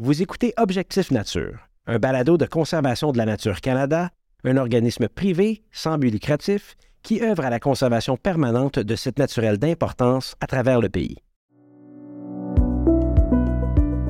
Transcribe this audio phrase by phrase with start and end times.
[0.00, 4.10] Vous écoutez Objectif Nature, un balado de conservation de la nature Canada,
[4.44, 9.58] un organisme privé sans but lucratif qui œuvre à la conservation permanente de sites naturels
[9.58, 11.16] d'importance à travers le pays.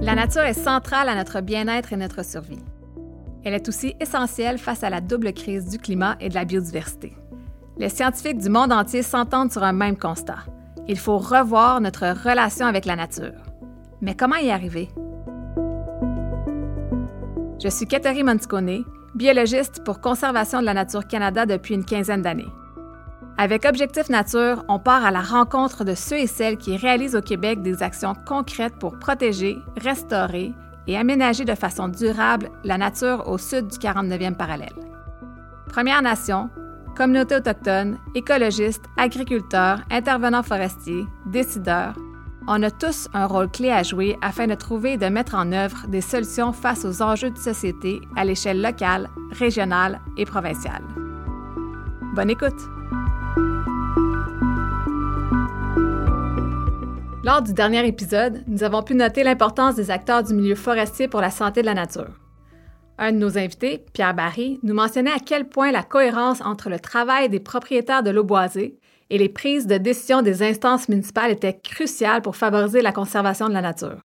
[0.03, 2.63] La nature est centrale à notre bien-être et notre survie.
[3.43, 7.17] Elle est aussi essentielle face à la double crise du climat et de la biodiversité.
[7.79, 10.45] Les scientifiques du monde entier s'entendent sur un même constat.
[10.87, 13.43] Il faut revoir notre relation avec la nature.
[14.03, 14.91] Mais comment y arriver?
[17.61, 18.85] Je suis Catherine Monticone,
[19.17, 22.53] biologiste pour Conservation de la Nature Canada depuis une quinzaine d'années.
[23.37, 27.21] Avec Objectif Nature, on part à la rencontre de ceux et celles qui réalisent au
[27.21, 30.53] Québec des actions concrètes pour protéger, restaurer
[30.87, 34.77] et aménager de façon durable la nature au sud du 49e parallèle.
[35.67, 36.51] Premières Nations,
[36.97, 41.97] communautés autochtones, écologistes, agriculteurs, intervenants forestiers, décideurs,
[42.51, 45.53] on a tous un rôle clé à jouer afin de trouver et de mettre en
[45.53, 50.83] œuvre des solutions face aux enjeux de société à l'échelle locale, régionale et provinciale.
[52.15, 52.59] Bonne écoute!
[57.23, 61.21] Lors du dernier épisode, nous avons pu noter l'importance des acteurs du milieu forestier pour
[61.21, 62.19] la santé de la nature.
[62.97, 66.81] Un de nos invités, Pierre Barry, nous mentionnait à quel point la cohérence entre le
[66.81, 68.79] travail des propriétaires de l'eau boisée
[69.11, 73.55] et les prises de décision des instances municipales étaient cruciales pour favoriser la conservation de
[73.55, 74.01] la nature.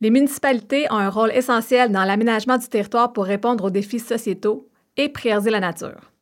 [0.00, 4.68] Les municipalités ont un rôle essentiel dans l'aménagement du territoire pour répondre aux défis sociétaux
[4.96, 6.12] et prioriser la nature.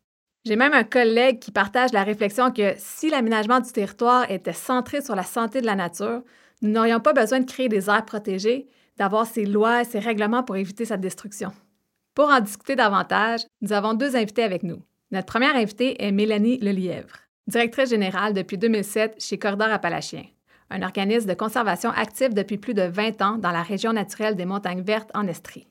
[0.44, 5.00] J'ai même un collègue qui partage la réflexion que si l'aménagement du territoire était centré
[5.00, 6.22] sur la santé de la nature,
[6.62, 8.66] nous n'aurions pas besoin de créer des aires protégées,
[8.96, 11.52] d'avoir ces lois et ces règlements pour éviter sa destruction.
[12.14, 14.82] Pour en discuter davantage, nous avons deux invités avec nous.
[15.12, 20.24] Notre première invitée est Mélanie Lelièvre directrice générale depuis 2007 chez Corridor Appalachien,
[20.70, 24.46] un organisme de conservation actif depuis plus de 20 ans dans la région naturelle des
[24.46, 25.68] Montagnes Vertes en Estrie.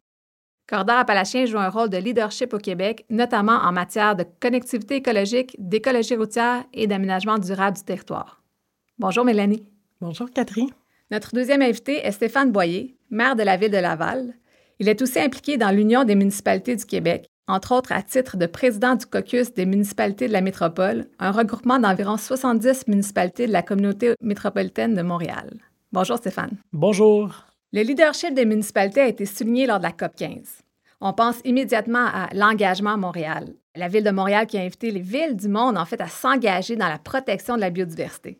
[0.67, 5.55] Corridor Appalachien joue un rôle de leadership au Québec, notamment en matière de connectivité écologique,
[5.59, 8.41] d'écologie routière et d'aménagement durable du territoire.
[8.97, 9.65] Bonjour Mélanie.
[9.99, 10.69] Bonjour Catherine.
[11.09, 14.33] Notre deuxième invité est Stéphane Boyer, maire de la ville de Laval.
[14.79, 18.45] Il est aussi impliqué dans l'Union des municipalités du Québec entre autres à titre de
[18.45, 23.61] président du caucus des municipalités de la métropole, un regroupement d'environ 70 municipalités de la
[23.61, 25.51] communauté métropolitaine de Montréal.
[25.91, 26.57] Bonjour Stéphane.
[26.71, 27.45] Bonjour.
[27.73, 30.31] Le leadership des municipalités a été souligné lors de la COP 15.
[31.01, 35.01] On pense immédiatement à l'engagement à Montréal, la ville de Montréal qui a invité les
[35.01, 38.39] villes du monde en fait à s'engager dans la protection de la biodiversité.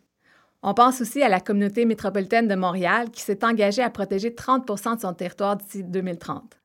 [0.62, 4.96] On pense aussi à la communauté métropolitaine de Montréal qui s'est engagée à protéger 30%
[4.96, 6.58] de son territoire d'ici 2030.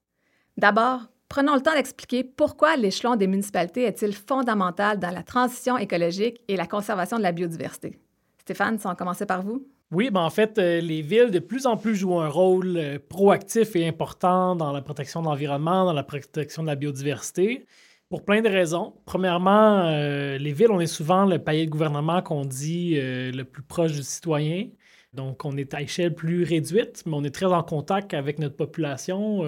[0.56, 6.42] D'abord, Prenons le temps d'expliquer pourquoi l'échelon des municipalités est-il fondamental dans la transition écologique
[6.48, 8.00] et la conservation de la biodiversité.
[8.40, 9.68] Stéphane, si on commençait par vous.
[9.92, 13.00] Oui, ben en fait, euh, les villes de plus en plus jouent un rôle euh,
[13.10, 17.66] proactif et important dans la protection de l'environnement, dans la protection de la biodiversité,
[18.10, 18.94] pour plein de raisons.
[19.06, 23.64] Premièrement, euh, les villes, on est souvent le palier de gouvernement qu'on dit le plus
[23.64, 24.70] proche du citoyen.
[25.14, 28.56] Donc, on est à échelle plus réduite, mais on est très en contact avec notre
[28.56, 29.44] population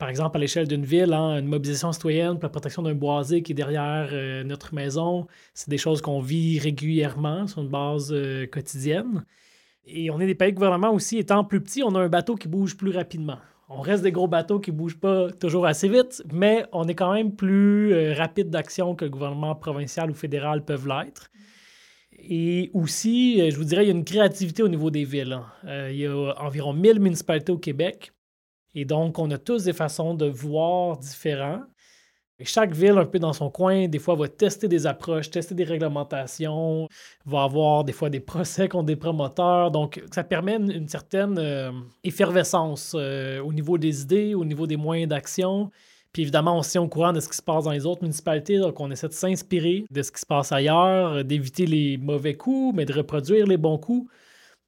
[0.00, 3.42] par exemple, à l'échelle d'une ville, hein, une mobilisation citoyenne pour la protection d'un boisé
[3.42, 8.10] qui est derrière euh, notre maison, c'est des choses qu'on vit régulièrement sur une base
[8.10, 9.26] euh, quotidienne.
[9.84, 12.34] Et on est des pays de gouvernement aussi, étant plus petits, on a un bateau
[12.34, 13.36] qui bouge plus rapidement.
[13.68, 16.94] On reste des gros bateaux qui ne bougent pas toujours assez vite, mais on est
[16.94, 21.30] quand même plus euh, rapide d'action que le gouvernement provincial ou fédéral peuvent l'être.
[22.18, 25.34] Et aussi, je vous dirais, il y a une créativité au niveau des villes.
[25.34, 25.90] Hein.
[25.90, 28.12] il y a environ 1000 municipalités au Québec.
[28.74, 31.62] Et donc, on a tous des façons de voir différents.
[32.42, 35.64] chaque ville, un peu dans son coin, des fois, va tester des approches, tester des
[35.64, 36.88] réglementations,
[37.26, 39.70] va avoir des fois des procès contre des promoteurs.
[39.70, 41.72] Donc, ça permet une, certaine euh,
[42.04, 45.70] effervescence euh, au niveau des idées, au niveau des moyens d'action.
[46.12, 48.58] Puis évidemment, on tient au courant de ce qui se passe dans les autres municipalités,
[48.58, 52.74] donc on essaie de s'inspirer de ce qui se passe ailleurs, d'éviter les mauvais coups,
[52.74, 54.10] mais de reproduire les bons coups.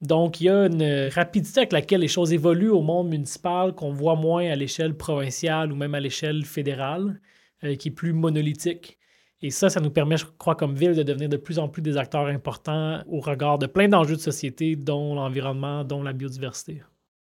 [0.02, 3.92] Donc, il y a une rapidité avec laquelle les choses évoluent au monde municipal qu'on
[3.92, 7.20] voit moins à l'échelle provinciale ou même à l'échelle fédérale,
[7.62, 8.98] euh, qui est plus monolithique.
[9.42, 11.82] Et ça, ça nous permet, je crois, comme ville, de devenir de plus en plus
[11.82, 16.82] des acteurs importants au regard de plein d'enjeux de société, dont l'environnement, dont la biodiversité.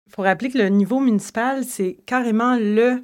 [0.08, 3.04] Il faut rappeler que le niveau municipal, c'est carrément le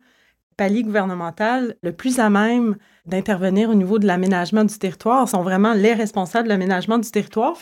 [0.57, 5.25] palier gouvernemental le plus à même d'intervenir au niveau de l'aménagement du territoire.
[5.25, 7.55] Ils sont vraiment les responsables de l'aménagement du territoire.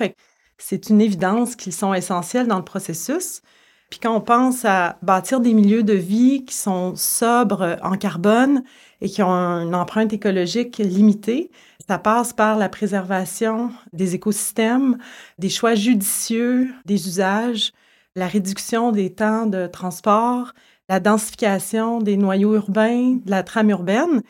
[0.63, 3.42] C'est une évidence qu'ils sont essentiels dans le processus.
[3.90, 8.63] Puis quand on pense à bâtir des milieux de vie qui sont sobres en carbone
[9.02, 11.52] et qui ont une empreinte écologique limitée,
[11.90, 14.98] ça passe par la préservation des écosystèmes,
[15.40, 17.74] des choix judicieux des usages,
[18.16, 20.54] la réduction des temps de transport,
[20.88, 24.22] la densification des noyaux urbains, de la trame urbaine.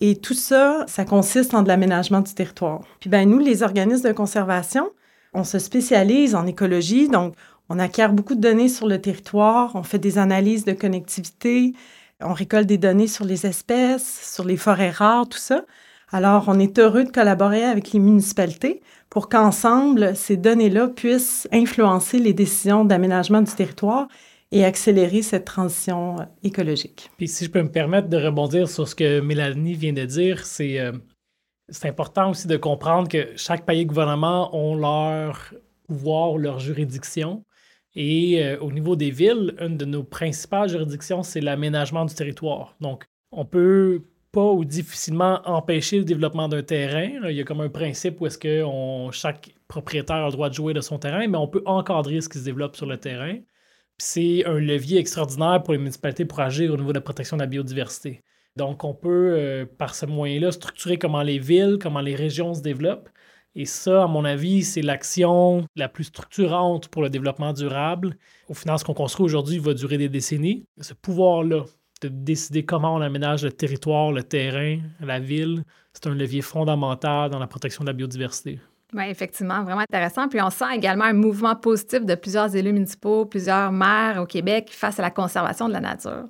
[0.00, 2.82] Et tout ça, ça consiste en de l'aménagement du territoire.
[3.00, 4.90] Puis ben nous, les organismes de conservation,
[5.32, 7.34] on se spécialise en écologie, donc
[7.68, 11.72] on acquiert beaucoup de données sur le territoire, on fait des analyses de connectivité,
[12.20, 15.64] on récolte des données sur les espèces, sur les forêts rares, tout ça.
[16.12, 22.18] Alors, on est heureux de collaborer avec les municipalités pour qu'ensemble, ces données-là puissent influencer
[22.18, 24.08] les décisions d'aménagement du territoire
[24.52, 27.10] et accélérer cette transition euh, écologique.
[27.16, 30.44] Puis si je peux me permettre de rebondir sur ce que Mélanie vient de dire,
[30.44, 30.92] c'est euh,
[31.84, 35.52] important aussi de comprendre que chaque pays gouvernement ont leur
[35.86, 37.44] pouvoir, leur juridiction.
[37.94, 42.76] Et euh, au niveau des villes, une de nos principales juridictions, c'est l'aménagement du territoire.
[42.80, 44.02] Donc, on peut
[44.32, 47.08] pas ou difficilement empêcher le développement d'un terrain.
[47.28, 48.64] Il y a comme un principe où est-ce que
[49.12, 52.28] chaque propriétaire a le droit de jouer de son terrain, mais on peut encadrer ce
[52.28, 53.38] qui se développe sur le terrain.
[53.98, 57.42] C'est un levier extraordinaire pour les municipalités pour agir au niveau de la protection de
[57.42, 58.22] la biodiversité.
[58.56, 62.62] Donc, on peut, euh, par ce moyen-là, structurer comment les villes, comment les régions se
[62.62, 63.08] développent.
[63.54, 68.16] Et ça, à mon avis, c'est l'action la plus structurante pour le développement durable.
[68.48, 70.64] Au final, ce qu'on construit aujourd'hui va durer des décennies.
[70.80, 71.64] Ce pouvoir-là
[72.02, 77.30] de décider comment on aménage le territoire, le terrain, la ville, c'est un levier fondamental
[77.30, 78.58] dans la protection de la biodiversité.
[78.92, 80.28] Oui, effectivement, vraiment intéressant.
[80.28, 84.70] Puis on sent également un mouvement positif de plusieurs élus municipaux, plusieurs maires au Québec
[84.72, 86.26] face à la conservation de la nature.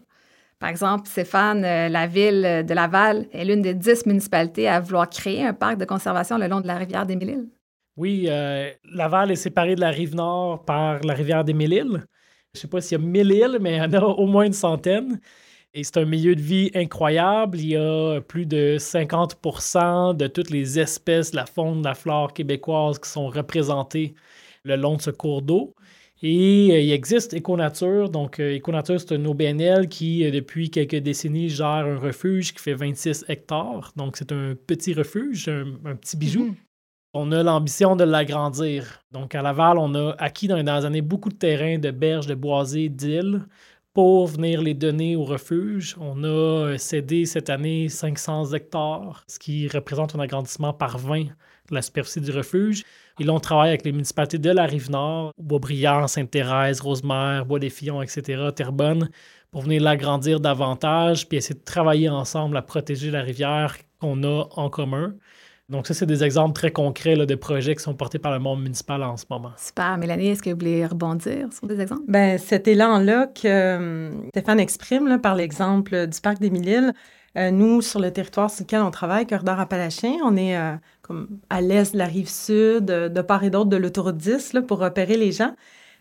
[0.60, 5.08] Par exemple, Stéphane, euh, la ville de Laval est l'une des dix municipalités à vouloir
[5.08, 7.48] créer un parc de conservation le long de la rivière des Mille-Îles.
[7.96, 12.04] Oui, euh, Laval est séparée de la rive nord par la rivière des Mille-Îles.
[12.52, 14.26] Je ne sais pas s'il y a mille îles, mais il y en a au
[14.26, 15.20] moins une centaine.
[15.72, 17.58] Et c'est un milieu de vie incroyable.
[17.58, 22.98] Il y a plus de 50% de toutes les espèces, la faune, la flore québécoise
[22.98, 24.14] qui sont représentées
[24.64, 25.74] le long de ce cours d'eau.
[26.22, 28.10] Et euh, il existe Éconature.
[28.10, 32.60] Donc, euh, Éconature, c'est un OBNL qui, euh, depuis quelques décennies, gère un refuge qui
[32.60, 33.92] fait 26 hectares.
[33.96, 36.44] Donc, c'est un petit refuge, un, petit bijou.
[36.44, 36.54] Mhm.
[37.12, 39.02] On a l'ambition de l'agrandir.
[39.10, 42.26] Donc, à Laval, on a acquis dans les dernières années beaucoup de terrains de berges,
[42.26, 43.46] de boisés, d'îles
[43.92, 45.96] pour venir les donner au refuge.
[45.98, 51.30] On a cédé cette année 500 hectares, ce qui représente un agrandissement par 20 de
[51.74, 52.84] la superficie du refuge.
[53.18, 58.48] Et là, on travaille avec les municipalités de la Rive-Nord, Boisbriand, Sainte-Thérèse, Rosemère, Bois-des-Fillons, etc.,
[58.54, 59.10] Terrebonne,
[59.50, 64.46] pour venir l'agrandir davantage, puis essayer de travailler ensemble à protéger la rivière qu'on a
[64.56, 65.14] en commun.
[65.70, 68.60] Donc, ça, c'est des exemples très concrets de projets qui sont portés par le monde
[68.60, 69.52] municipal en ce moment.
[69.56, 69.96] Super.
[69.98, 72.02] Mélanie, est-ce que vous voulez rebondir sur des exemples?
[72.08, 76.92] Bien, cet élan-là que euh, Stéphane exprime par l'exemple du parc des Mille-Îles,
[77.36, 80.74] euh, nous, sur le territoire sur lequel on travaille, Cœur d'Or Appalachien, on est euh,
[81.48, 84.78] à l'est de la rive sud, de part et d'autre de l'autoroute 10, là, pour
[84.78, 85.54] repérer les gens.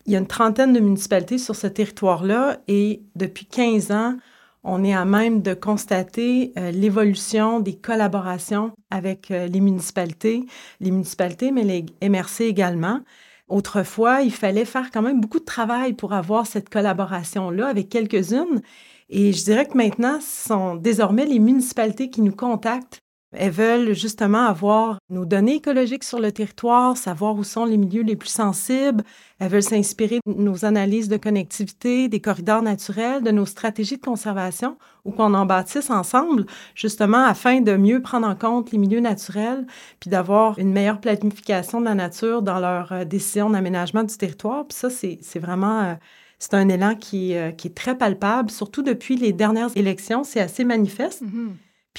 [0.05, 4.15] Il y a une trentaine de municipalités sur ce territoire-là et depuis 15 ans,
[4.63, 10.45] on est à même de constater euh, l'évolution des collaborations avec euh, les municipalités,
[10.79, 13.01] les municipalités, mais les MRC également.
[13.47, 18.61] Autrefois, il fallait faire quand même beaucoup de travail pour avoir cette collaboration-là avec quelques-unes.
[19.09, 23.93] Et je dirais que maintenant, ce sont désormais les municipalités qui nous contactent elles veulent
[23.93, 28.29] justement avoir nos données écologiques sur le territoire, savoir où sont les milieux les plus
[28.29, 29.03] sensibles.
[29.37, 34.01] Elles veulent s'inspirer de nos analyses de connectivité, des corridors naturels, de nos stratégies de
[34.01, 38.99] conservation ou qu'on en bâtisse ensemble, justement afin de mieux prendre en compte les milieux
[38.99, 39.65] naturels,
[39.99, 44.65] puis d'avoir une meilleure planification de la nature dans leurs euh, décisions d'aménagement du territoire.
[44.67, 45.81] Puis ça, c'est vraiment...
[45.81, 45.93] Euh,
[46.41, 50.39] c'est un élan qui, euh, qui, est très palpable, surtout depuis les dernières élections, c'est
[50.39, 51.21] assez manifeste.
[51.21, 51.49] Mm-hmm.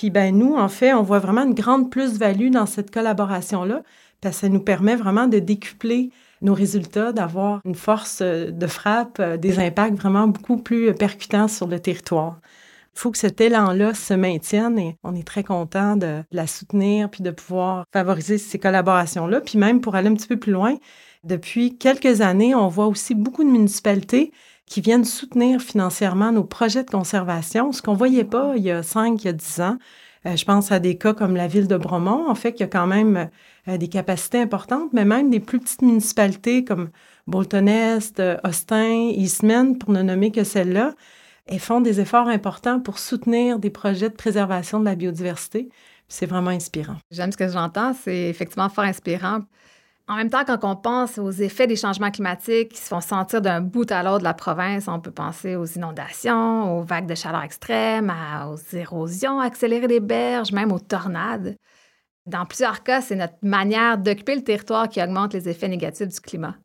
[0.01, 3.83] Puis ben nous, en fait, on voit vraiment une grande plus-value dans cette collaboration-là,
[4.23, 6.09] parce que ça nous permet vraiment de décupler
[6.41, 11.49] nos résultats, d'avoir une force euh, de frappe, euh, des impacts vraiment beaucoup plus percutants
[11.49, 12.41] sur le territoire.
[12.97, 17.11] Il faut que cet élan-là se maintienne et on est très content de la soutenir
[17.11, 19.43] puis de pouvoir favoriser ces collaborations-là.
[19.43, 20.77] Puis même pour aller un petit peu plus loin,
[21.25, 24.33] depuis quelques années, on voit aussi beaucoup de municipalités
[24.71, 28.85] qui viennent soutenir financièrement nos projets de conservation, ce qu'on voyait pas il y a
[28.85, 29.77] cinq, il y a dix ans.
[30.27, 32.69] Euh, je pense à des cas comme la ville de Bromont, en fait, qui a
[32.69, 33.29] quand même
[33.67, 36.91] euh, des capacités importantes, mais même des plus petites municipalités comme
[37.27, 40.95] Bolton-Est, euh, Austin, Eastman, pour ne nommer que celles-là,
[41.47, 45.69] elles font des efforts importants pour soutenir des projets de préservation de la biodiversité.
[46.07, 46.97] C'est vraiment inspirant.
[47.11, 49.41] J'aime ce que j'entends, c'est effectivement fort inspirant.
[50.11, 53.41] En même temps, quand on pense aux effets des changements climatiques qui se font sentir
[53.41, 57.15] d'un bout à l'autre de la province, on peut penser aux inondations, aux vagues de
[57.15, 58.13] chaleur extrêmes,
[58.49, 61.55] aux érosions accélérées des berges, même aux tornades.
[62.27, 66.21] Dans plusieurs cas, c'est notre manière d'occuper le territoire qui augmente les effets négatifs du
[66.21, 66.57] climat.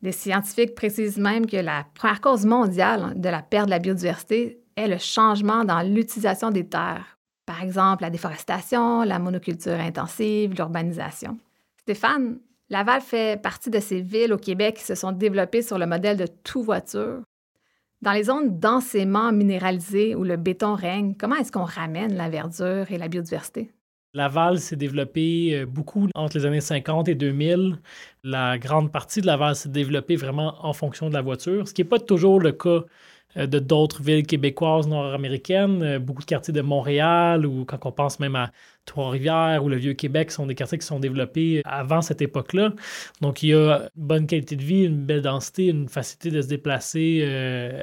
[0.00, 4.62] Des scientifiques précisent même que la première cause mondiale de la perte de la biodiversité
[4.78, 7.18] est le changement dans l'utilisation des terres.
[7.44, 11.36] Par exemple, la déforestation, la monoculture intensive, l'urbanisation.
[11.76, 12.38] Stéphane,
[12.70, 16.18] Laval fait partie de ces villes au Québec qui se sont développées sur le modèle
[16.18, 17.22] de tout voiture.
[18.02, 22.90] Dans les zones densément minéralisées où le béton règne, comment est-ce qu'on ramène la verdure
[22.90, 23.72] et la biodiversité?
[24.14, 27.78] Laval s'est développé euh, beaucoup entre les années 50 et 2000.
[28.24, 31.82] La grande partie de Laval s'est développée vraiment en fonction de la voiture, ce qui
[31.82, 32.84] n'est pas toujours le cas
[33.36, 35.82] euh, de d'autres villes québécoises nord-américaines.
[35.82, 38.50] Euh, beaucoup de quartiers de Montréal ou quand on pense même à
[38.88, 42.72] Trois-Rivières ou le Vieux-Québec sont des quartiers qui sont développés avant cette époque-là.
[43.20, 46.42] Donc il y a une bonne qualité de vie, une belle densité, une facilité de
[46.42, 47.22] se déplacer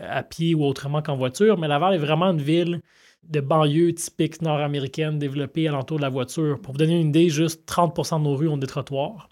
[0.01, 1.57] à pied ou autrement qu'en voiture.
[1.57, 2.81] Mais Laval est vraiment une ville
[3.23, 6.61] de banlieue typique nord-américaine développée alentour de la voiture.
[6.61, 9.29] Pour vous donner une idée, juste 30% de nos rues ont des trottoirs.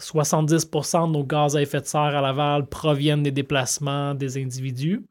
[0.00, 5.04] 70% de nos gaz à effet de serre à Laval proviennent des déplacements des individus.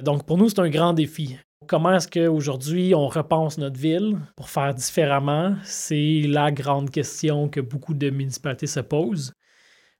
[0.00, 1.38] Donc, pour nous, c'est un grand défi.
[1.66, 5.56] Comment est-ce qu'aujourd'hui on repense notre ville pour faire différemment?
[5.62, 9.34] C'est la grande question que beaucoup de municipalités se posent.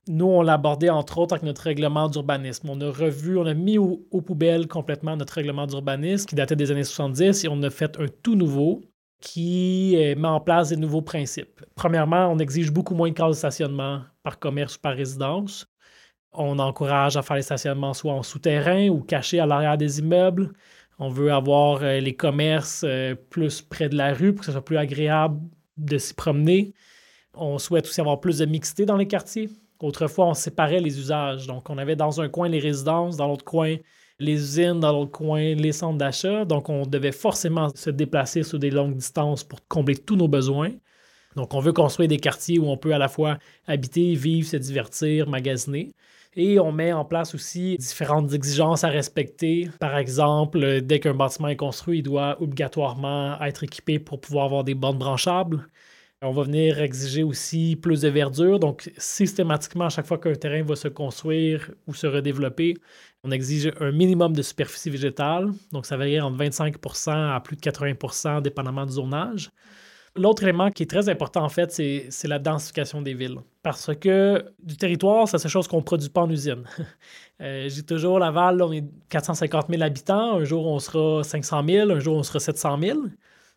[0.09, 2.71] Nous, on l'a abordé entre autres avec notre règlement d'urbanisme.
[2.71, 6.71] On a revu, on a mis aux, poubelles complètement notre règlement d'urbanisme qui datait des
[6.71, 8.81] années 70 et on a fait un tout nouveau
[9.21, 11.63] qui euh, met en place des nouveaux principes.
[11.77, 15.67] Premièrement, on exige beaucoup moins de cases de stationnement par commerce ou par résidence.
[16.33, 20.53] On encourage à faire les stationnements soit en souterrain ou cachés à l'arrière des immeubles.
[21.03, 24.53] On veut avoir euh, les commerces euh, plus près de la rue pour que ce
[24.53, 25.41] soit plus agréable
[25.79, 26.75] de s'y promener.
[27.33, 29.49] On souhaite aussi avoir plus de mixité dans les quartiers.
[29.81, 31.47] Autrefois, on séparait les usages.
[31.47, 33.77] Donc, on avait dans un coin les résidences, dans l'autre coin
[34.19, 36.45] les usines, dans l'autre coin les centres d'achat.
[36.45, 40.73] Donc, on devait forcément se déplacer sur des longues distances pour combler tous nos besoins.
[41.35, 44.59] Donc, on veut construire des quartiers où on peut à la fois habiter, vivre, se
[44.59, 45.93] divertir, magasiner.
[46.37, 49.69] Et on met en place aussi différentes exigences à respecter.
[49.81, 54.63] Par exemple, dès qu'un bâtiment est construit, il doit obligatoirement être équipé pour pouvoir avoir
[54.65, 55.67] des bornes branchables.
[56.23, 58.59] On va venir exiger aussi plus de verdure.
[58.61, 62.75] Donc, systématiquement, à chaque fois qu'un terrain va se construire ou se redévelopper,
[63.25, 65.51] on exige un minimum de superficie végétale.
[65.73, 69.51] Donc, ça varie entre 25 à plus de 80% dépendamment du zonage.
[70.17, 73.39] L'autre élément qui est très important, en fait, c'est la densification des villes.
[73.63, 76.65] Parce que du territoire, c'est seule chose qu'on ne produit pas en usine.
[77.43, 80.37] Euh, j'ai toujours Laval, on est 450 000 habitants.
[80.37, 81.91] Un jour, on sera 500 000.
[81.91, 82.99] Un jour, on sera 700 000.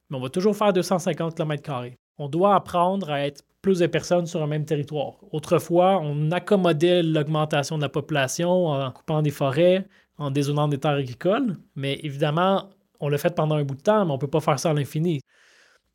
[0.10, 4.26] Mais on va toujours faire 250 km on doit apprendre à être plus de personnes
[4.26, 5.16] sur un même territoire.
[5.32, 10.92] Autrefois, on accommodait l'augmentation de la population en coupant des forêts, en dézonant des terres
[10.92, 12.70] agricoles, mais évidemment,
[13.00, 14.70] on l'a fait pendant un bout de temps, mais on ne peut pas faire ça
[14.72, 15.22] à l'infini.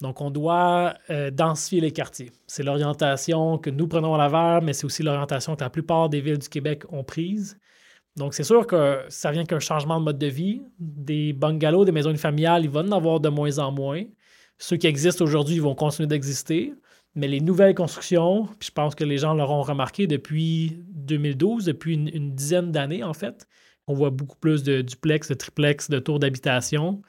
[0.00, 2.31] Donc, on doit euh, densifier les quartiers.
[2.47, 6.21] C'est l'orientation que nous prenons à Laval, mais c'est aussi l'orientation que la plupart des
[6.21, 7.59] villes du Québec ont prise.
[8.17, 10.62] Donc, c'est sûr que ça vient qu'un changement de mode de vie.
[10.78, 14.05] Des bungalows, des maisons familiales, il va en avoir de moins en moins.
[14.59, 16.75] Ceux qui existent aujourd'hui vont continuer d'exister,
[17.14, 21.95] mais les nouvelles constructions, puis je pense que les gens l'auront remarqué depuis 2012, depuis
[21.95, 23.47] une, dizaine d'années en fait,
[23.87, 27.02] on voit beaucoup plus de duplex, de triplex, de tours d'habitation.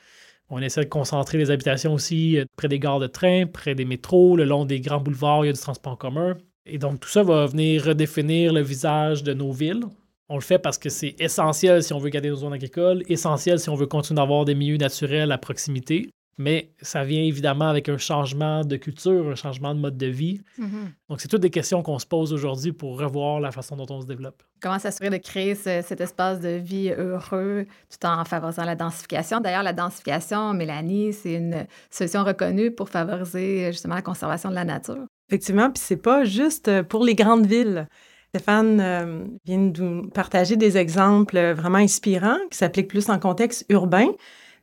[0.49, 3.85] On essaie de concentrer les habitations aussi euh, près des gares de train, près des
[3.85, 6.37] métros, le long des grands boulevards, il y a du transport en commun.
[6.65, 9.85] Et donc tout ça va venir redéfinir le visage de nos villes.
[10.27, 13.59] On le fait parce que c'est essentiel si on veut garder nos zones agricoles, essentiel
[13.59, 17.89] si on veut continuer d'avoir des milieux naturels à proximité mais ça vient évidemment avec
[17.89, 20.41] un changement de culture, un changement de mode de vie.
[20.57, 20.87] Mm-hmm.
[21.09, 23.99] Donc, c'est toutes des questions qu'on se pose aujourd'hui pour revoir la façon dont on
[23.99, 24.41] se développe.
[24.61, 29.41] Comment s'assurer de créer cet espace de vie heureux tout en favorisant la densification?
[29.41, 34.63] D'ailleurs, la densification, Mélanie, c'est une solution reconnue pour favoriser justement la conservation de la
[34.63, 35.05] nature.
[35.27, 37.85] Effectivement, puis c'est pas juste pour les grandes villes.
[38.29, 43.65] Stéphane euh, vient de nous partager des exemples vraiment inspirants qui s'appliquent plus en contexte
[43.69, 44.07] urbain.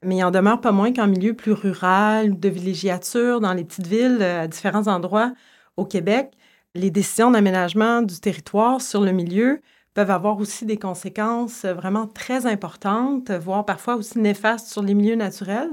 [0.07, 3.89] Mais il en demeure pas moins qu'en milieu plus rural, de villégiature, dans les petites
[3.89, 5.33] villes, euh, à différents endroits
[5.77, 6.31] au Québec,
[6.77, 9.61] les décisions d'aménagement du territoire sur le milieu
[9.95, 14.95] peuvent avoir aussi des conséquences euh, vraiment très importantes, voire parfois aussi néfastes sur les
[14.95, 15.71] milieux naturels.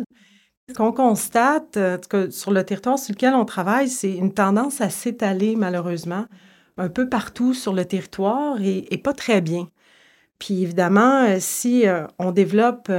[0.67, 1.77] Ce qu'on constate
[2.09, 6.25] que sur le territoire sur lequel on travaille, c'est une tendance à s'étaler malheureusement
[6.77, 9.67] un peu partout sur le territoire et, et pas très bien.
[10.39, 11.83] Puis évidemment, euh, si
[12.17, 12.89] on développe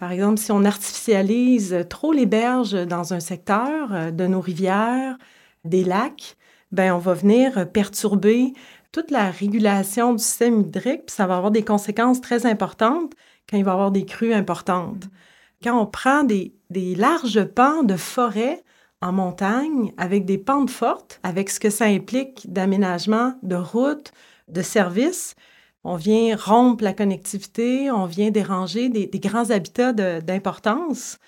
[0.00, 5.18] par exemple, si on artificialise trop les berges dans un secteur euh, de nos rivières,
[5.66, 6.38] des lacs,
[6.72, 8.54] ben on va venir perturber
[8.92, 13.12] toute la régulation du système hydrique, puis ça va avoir des conséquences très importantes
[13.48, 15.04] quand il va y avoir des crues importantes.
[15.62, 18.64] Quand on prend des, des larges pans de forêt
[19.02, 24.12] en montagne avec des pentes fortes, avec ce que ça implique d'aménagement, de routes,
[24.48, 25.34] de services,
[25.84, 31.18] on vient rompre la connectivité, on vient déranger des, grands habitats d'importance.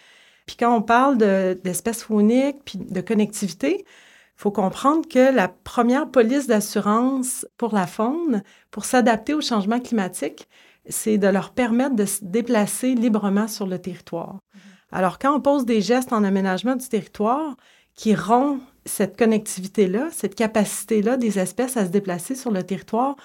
[0.46, 1.18] Puis quand on parle
[1.62, 7.86] d'espèces fauniques puis de connectivité, il faut comprendre que la première police d'assurance pour la
[7.86, 10.48] faune, pour s'adapter au changement climatique,
[10.88, 14.34] c'est de leur permettre de se déplacer librement sur le territoire.
[14.34, 14.72] Mm-hmm.
[14.92, 17.56] Alors, quand on pose des gestes en aménagement du territoire
[17.94, 23.16] qui rompent cette connectivité-là, cette capacité-là des espèces à se déplacer sur le territoire,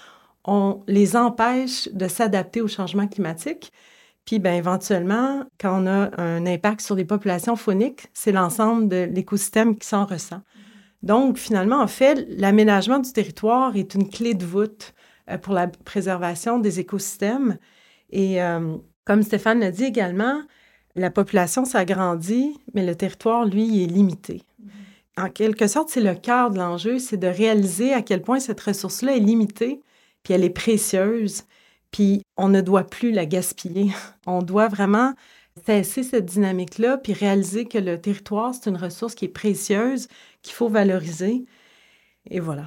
[0.47, 3.71] on les empêche de s'adapter au changement climatique.
[4.25, 9.07] Puis, bien, éventuellement, quand on a un impact sur les populations fauniques, c'est l'ensemble de
[9.11, 10.41] l'écosystème qui s'en ressent.
[11.03, 14.93] Donc, finalement, en fait, l'aménagement du territoire est une clé de voûte
[15.29, 17.57] euh, pour la préservation des écosystèmes.
[18.09, 20.41] Et euh, comme Stéphane l'a dit également,
[20.95, 24.41] la population s'agrandit, mais le territoire, lui, est limité.
[25.17, 28.59] En quelque sorte, c'est le cœur de l'enjeu, c'est de réaliser à quel point cette
[28.59, 29.81] ressource-là est limitée,
[30.27, 31.43] puis elle est précieuse,
[31.89, 33.91] puis on ne doit plus la gaspiller.
[34.27, 35.13] On doit vraiment
[35.65, 40.09] cesser cette dynamique-là, puis réaliser que le territoire, c'est une ressource qui est précieuse,
[40.41, 41.45] qu'il faut valoriser.
[42.29, 42.65] Et voilà.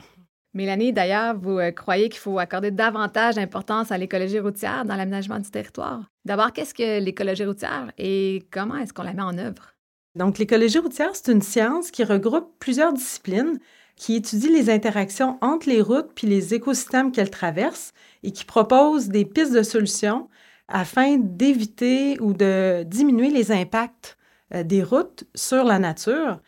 [0.54, 5.38] Mélanie, d'ailleurs, vous euh, croyez qu'il faut accorder davantage d'importance à l'écologie routière dans l'aménagement
[5.38, 6.10] du territoire?
[6.24, 9.74] D'abord, qu'est-ce que l'écologie routière et comment est-ce qu'on la met en œuvre?
[10.14, 13.60] Donc, l'écologie routière, c'est une science qui regroupe plusieurs disciplines
[14.00, 17.92] qui étudie les interactions entre les routes puis les écosystèmes qu'elles traversent
[18.22, 20.30] et qui propose des pistes de solutions
[20.68, 24.16] afin d'éviter ou de diminuer les impacts
[24.54, 26.40] euh, des routes sur la nature.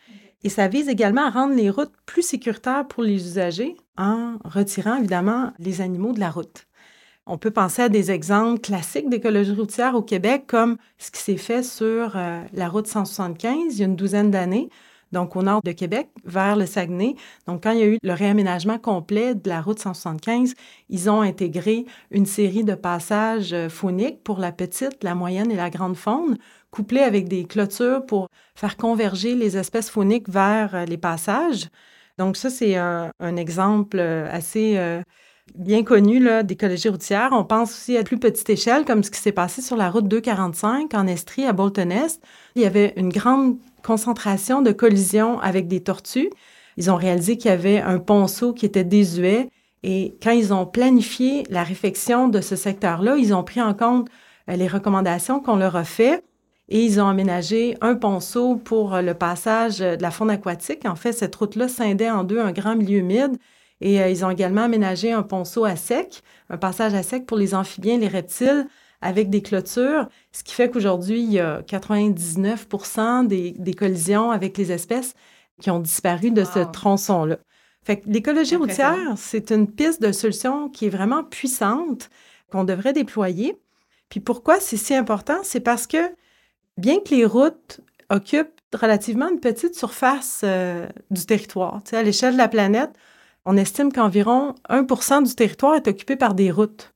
[0.43, 4.95] Et ça vise également à rendre les routes plus sécuritaires pour les usagers en retirant
[4.95, 6.65] évidemment les animaux de la route.
[7.27, 11.37] On peut penser à des exemples classiques d'écologie routière au Québec, comme ce qui s'est
[11.37, 14.69] fait sur euh, la route 175 il y a une douzaine d'années,
[15.13, 17.15] donc au nord de Québec, vers le Saguenay.
[17.47, 20.55] Donc, quand il y a eu le réaménagement complet de la route 175,
[20.89, 25.55] ils ont intégré une série de passages euh, fauniques pour la petite, la moyenne et
[25.55, 26.37] la grande faune,
[26.71, 31.69] couplés avec des clôtures pour faire converger les espèces fauniques vers euh, les passages.
[32.17, 34.29] Donc, ça, c'est un, exemple euh,
[35.55, 37.29] bien connu d'écologie routière.
[37.31, 40.07] On pense aussi à plus petite échelle, comme ce qui s'est passé sur la route
[40.07, 42.21] 245 en Estrie, à Bolton-Est.
[42.55, 46.29] Il y avait une grande concentration de collisions avec des tortues.
[46.77, 49.49] Ils ont réalisé qu'il y avait un ponceau qui était désuet.
[49.83, 54.07] Et quand ils ont planifié la réfection de ce secteur-là, ils ont pris en compte
[54.49, 56.23] euh, les recommandations qu'on leur a faites
[56.69, 60.85] et ils ont aménagé un ponceau pour euh, le passage de la faune aquatique.
[60.85, 63.37] En fait, cette route-là scindait en deux un grand milieu humide
[63.83, 67.37] et euh, ils ont également aménagé un ponceau à sec, un passage à sec pour
[67.37, 68.65] les amphibiens, les reptiles,
[69.01, 72.67] avec des clôtures, ce qui fait qu'aujourd'hui, il y a 99
[73.27, 75.13] des, collisions avec les espèces
[75.59, 77.37] qui ont disparu de ce tronçon-là.
[77.83, 82.09] Fait que l'écologie routière, c'est une piste de solution qui est vraiment puissante,
[82.49, 83.57] qu'on devrait déployer.
[84.07, 85.39] Puis pourquoi c'est si important?
[85.43, 85.97] C'est parce que
[86.77, 92.37] bien que les routes occupent relativement une petite surface euh, du territoire, à l'échelle de
[92.37, 92.91] la planète,
[93.45, 96.93] on estime qu'environ 1 du territoire est occupé par des routes.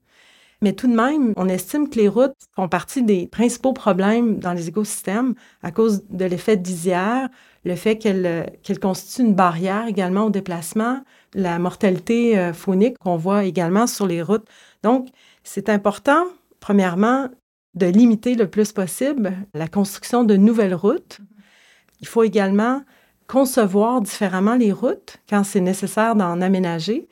[0.61, 4.53] Mais tout de même, on estime que les routes font partie des principaux problèmes dans
[4.53, 7.29] les écosystèmes à cause de l'effet de lisière,
[7.63, 11.03] le fait qu'elles constituent une barrière également au déplacement,
[11.35, 14.47] la mortalité euh, faunique qu'on voit également sur les routes.
[14.81, 15.09] Donc,
[15.43, 16.25] c'est important,
[16.59, 17.29] premièrement,
[17.75, 21.19] de limiter le plus possible la construction de nouvelles routes.
[22.01, 22.81] Il faut également
[23.27, 27.07] concevoir différemment les routes quand c'est nécessaire d'en aménager.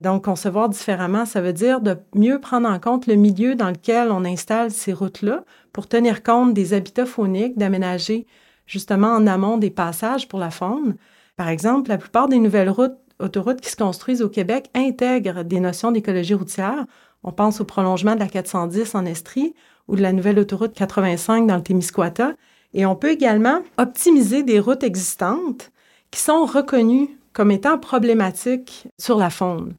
[0.00, 4.10] Donc, concevoir différemment, ça veut dire de mieux prendre en compte le milieu dans lequel
[4.10, 8.26] on installe ces routes-là pour tenir compte des habitats fauniques, d'aménager
[8.66, 10.96] justement en amont des passages pour la faune.
[11.36, 15.60] Par exemple, la plupart des nouvelles routes, autoroutes qui se construisent au Québec intègrent des
[15.60, 16.86] notions d'écologie routière.
[17.22, 19.54] On pense au prolongement de la 410 en Estrie
[19.88, 22.32] ou de la nouvelle autoroute 85 dans le Témiscouata.
[22.74, 25.70] Et on peut également optimiser des routes existantes
[26.10, 29.74] qui sont reconnues comme étant problématiques sur la faune.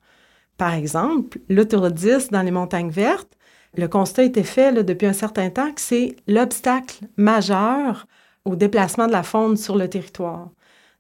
[0.58, 3.32] Par exemple, l'autoroute 10 dans les montagnes vertes,
[3.76, 8.06] le constat été fait depuis un certain temps que c'est l'obstacle majeur
[8.46, 10.50] au déplacement de la faune sur le territoire.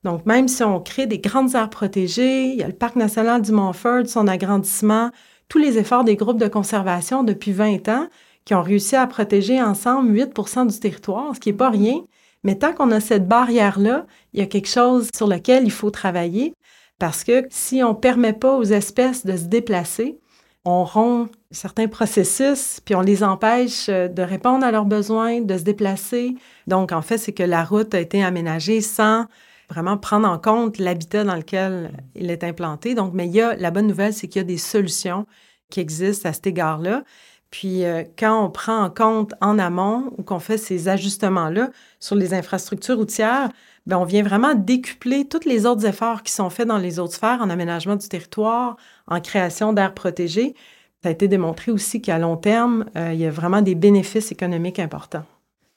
[0.03, 3.41] Donc, même si on crée des grandes aires protégées, il y a le Parc national
[3.41, 5.11] du Montfort, son agrandissement,
[5.47, 8.07] tous les efforts des groupes de conservation depuis 20 ans
[8.45, 10.33] qui ont réussi à protéger ensemble 8
[10.67, 12.01] du territoire, ce qui n'est pas rien.
[12.43, 15.91] Mais tant qu'on a cette barrière-là, il y a quelque chose sur lequel il faut
[15.91, 16.53] travailler.
[16.97, 20.19] Parce que si on ne permet pas aux espèces de se déplacer,
[20.65, 25.57] on rompt certains processus, puis on les empêche euh, de répondre à leurs besoins, de
[25.57, 26.35] se déplacer.
[26.67, 29.25] Donc, en fait, c'est que la route a été aménagée sans
[29.69, 32.93] vraiment prendre en compte l'habitat dans lequel il est implanté.
[32.93, 35.25] Donc, mais il y a, la bonne nouvelle, c'est qu'il y a des solutions
[35.69, 37.03] qui existent à cet égard-là.
[37.51, 42.15] Puis euh, quand on prend en compte en amont ou qu'on fait ces ajustements-là sur
[42.15, 43.49] les infrastructures routières,
[43.85, 47.13] bien, on vient vraiment décupler tous les autres efforts qui sont faits dans les autres
[47.13, 50.55] sphères, en aménagement du territoire, en création d'aires protégées.
[51.03, 54.31] Ça a été démontré aussi qu'à long terme, euh, il y a vraiment des bénéfices
[54.31, 55.25] économiques importants.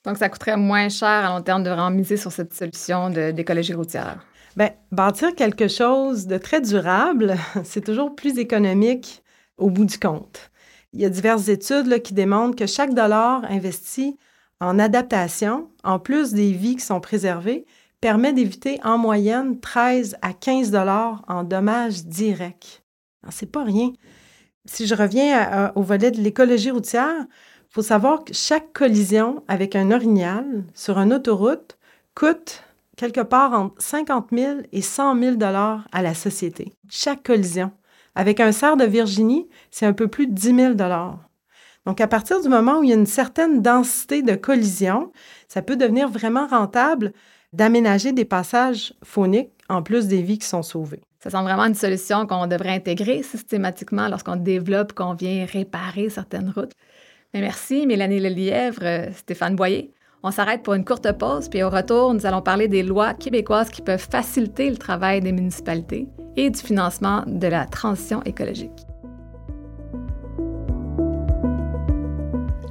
[0.05, 3.73] Donc, ça coûterait moins cher à long terme de vraiment miser sur cette solution d'écologie
[3.73, 4.19] routière.
[4.55, 9.23] Bien, bâtir quelque chose de très durable, c'est toujours plus économique
[9.57, 10.51] au bout du compte.
[10.95, 14.17] Il y a diverses études qui démontrent que chaque dollar investi
[14.61, 17.67] en adaptation, en plus des vies qui sont préservées,
[18.01, 22.85] permet d'éviter en moyenne 13 à 15 dollars en dommages directs.
[23.31, 23.91] C'est pas rien.
[24.67, 29.75] Si je reviens au volet de l'écologie routière, il faut savoir que chaque collision avec
[29.75, 31.77] un orignal sur une autoroute
[32.15, 32.63] coûte
[32.97, 36.73] quelque part entre 50 000 et 100 000 dollars à la société.
[36.89, 37.73] Chaque collision.
[38.15, 40.75] Avec un cerf de Virginie, c'est un peu plus de 10 000
[41.87, 45.13] Donc, à partir du moment où il y a une certaine densité de collisions,
[45.49, 47.13] ça peut devenir vraiment rentable
[47.53, 51.03] d'aménager des passages phoniques en plus des vies qui sont sauvées.
[51.21, 56.51] Ça semble vraiment une solution qu'on devrait intégrer systématiquement lorsqu'on développe, qu'on vient réparer certaines
[56.51, 56.73] routes.
[57.33, 59.93] Mais merci, Mélanie Lelièvre, euh, Stéphane Boyer.
[60.27, 63.69] On s'arrête pour une courte pause, puis au retour, nous allons parler des lois québécoises
[63.69, 68.71] qui peuvent faciliter le travail des municipalités et du financement de la transition écologique.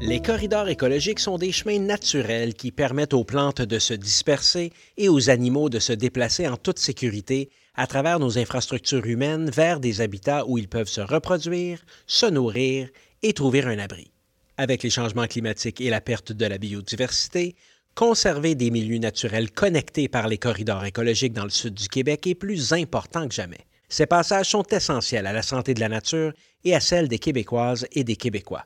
[0.01, 5.07] Les corridors écologiques sont des chemins naturels qui permettent aux plantes de se disperser et
[5.07, 10.01] aux animaux de se déplacer en toute sécurité à travers nos infrastructures humaines vers des
[10.01, 12.89] habitats où ils peuvent se reproduire, se nourrir
[13.21, 14.12] et trouver un abri.
[14.57, 17.55] Avec les changements climatiques et la perte de la biodiversité,
[17.95, 22.35] conserver des milieux naturels connectés par les corridors écologiques dans le sud du Québec est
[22.35, 23.65] plus important que jamais.
[23.89, 27.87] Ces passages sont essentiels à la santé de la nature et à celle des Québécoises
[27.91, 28.65] et des Québécois.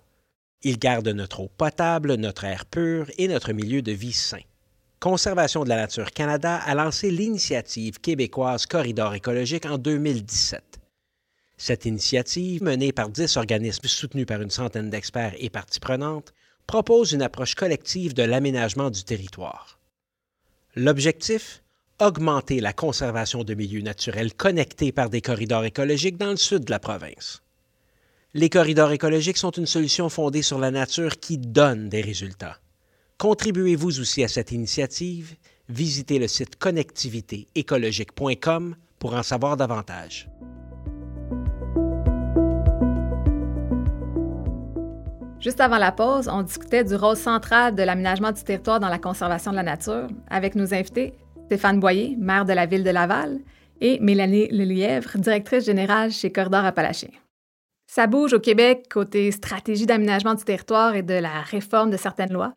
[0.64, 4.42] Ils gardent notre eau potable, notre air pur et notre milieu de vie sain.
[5.00, 10.80] Conservation de la nature Canada a lancé l'initiative québécoise Corridor écologique en 2017.
[11.58, 16.34] Cette initiative, menée par dix organismes soutenus par une centaine d'experts et parties prenantes,
[16.68, 19.80] propose une approche collective de l'aménagement du territoire.
[20.76, 21.64] L'objectif
[22.00, 26.70] Augmenter la conservation de milieux naturels connectés par des corridors écologiques dans le sud de
[26.70, 27.42] la province.
[28.36, 32.60] Les corridors écologiques sont une solution fondée sur la nature qui donne des résultats.
[33.18, 35.36] Contribuez-vous aussi à cette initiative?
[35.70, 40.30] Visitez le site connectivitéécologique.com pour en savoir davantage.
[45.48, 49.00] Juste avant la pause, on discutait du rôle central de l'aménagement du territoire dans la
[49.00, 51.14] conservation de la nature avec nos invités
[51.46, 53.40] Stéphane Boyer, maire de la ville de Laval,
[53.80, 57.12] et Mélanie Lelièvre, directrice générale chez Corridor Appalaché.
[57.90, 62.34] Ça bouge au Québec côté stratégie d'aménagement du territoire et de la réforme de certaines
[62.34, 62.54] lois.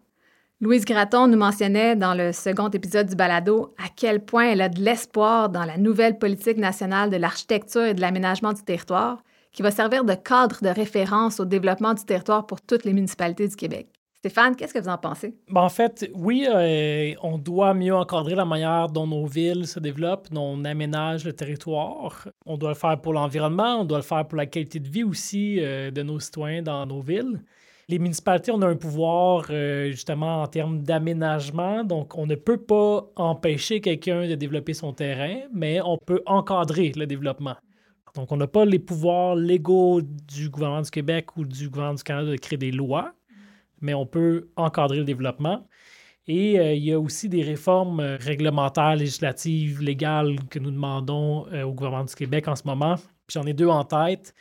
[0.61, 4.69] Louise Gratton nous mentionnait dans le second épisode du balado à quel point elle a
[4.69, 9.63] de l'espoir dans la nouvelle politique nationale de l'architecture et de l'aménagement du territoire qui
[9.63, 13.57] va servir de cadre de référence au développement du territoire pour toutes les municipalités du
[13.57, 13.89] Québec.
[14.21, 15.35] Stéphane, qu'est-ce que vous en pensez?
[15.49, 19.81] Ben, en fait, oui, euh, on doit mieux encadrer la manière dont nos villes se
[19.81, 22.29] développent, dont on aménage le territoire.
[22.45, 25.05] On doit le faire pour l'environnement, on doit le faire pour la qualité de vie
[25.05, 27.43] aussi euh, de nos citoyens dans nos villes.
[27.89, 32.61] Les municipalités, on a un pouvoir euh, justement en termes d'aménagement, donc on ne peut
[32.61, 37.57] pas empêcher quelqu'un de développer son terrain, mais on peut encadrer le développement.
[38.15, 42.03] Donc, on n'a pas les pouvoirs légaux du gouvernement du Québec ou du gouvernement du
[42.03, 43.13] Canada de créer des lois,
[43.81, 45.67] mais on peut encadrer le développement.
[46.27, 51.47] Et euh, il y a aussi des réformes euh, réglementaires, législatives, légales que nous demandons
[51.53, 52.97] euh, au gouvernement du Québec en ce moment.
[53.29, 54.35] J'en ai deux en tête.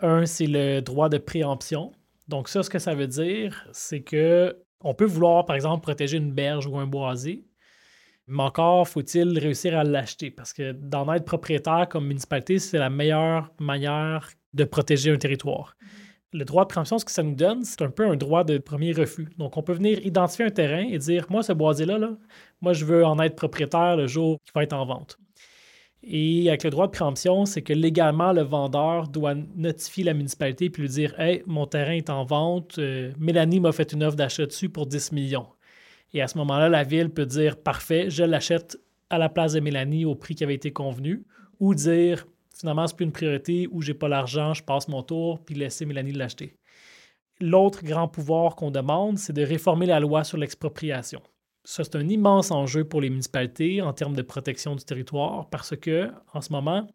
[0.00, 1.92] Un, c'est le droit de préemption.
[2.28, 6.18] Donc ça, ce que ça veut dire, c'est que on peut vouloir, par exemple, protéger
[6.18, 7.44] une berge ou un boisé,
[8.26, 12.90] mais encore, faut-il réussir à l'acheter parce que d'en être propriétaire comme municipalité, c'est la
[12.90, 15.76] meilleure manière de protéger un territoire.
[16.32, 18.58] Le droit de préemption, ce que ça nous donne, c'est un peu un droit de
[18.58, 19.28] premier refus.
[19.38, 22.16] Donc, on peut venir identifier un terrain et dire Moi, ce boisé-là, là,
[22.60, 25.18] moi, je veux en être propriétaire le jour qu'il va être en vente.
[26.02, 30.70] Et avec le droit de préemption, c'est que légalement, le vendeur doit notifier la municipalité
[30.70, 34.16] puis lui dire Hey, mon terrain est en vente, euh, Mélanie m'a fait une offre
[34.16, 35.46] d'achat dessus pour 10 millions.
[36.12, 38.78] Et à ce moment-là, la ville peut dire parfait, je l'achète
[39.10, 41.24] à la place de Mélanie au prix qui avait été convenu,
[41.60, 45.44] ou dire finalement, c'est plus une priorité ou j'ai pas l'argent, je passe mon tour,
[45.44, 46.56] puis laisser Mélanie l'acheter.
[47.40, 51.20] L'autre grand pouvoir qu'on demande, c'est de réformer la loi sur l'expropriation.
[51.64, 55.74] Ça, c'est un immense enjeu pour les municipalités en termes de protection du territoire parce
[55.76, 56.86] que, en ce moment,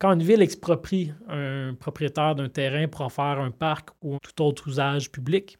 [0.00, 4.42] Quand une ville exproprie un propriétaire d'un terrain pour en faire un parc ou tout
[4.42, 5.58] autre usage public,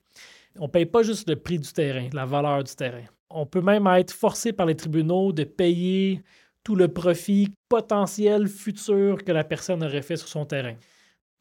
[0.58, 3.04] on ne paye pas juste le prix du terrain, la valeur du terrain.
[3.30, 6.22] On peut même être forcé par les tribunaux de payer
[6.64, 10.74] tout le profit potentiel futur que la personne aurait fait sur son terrain.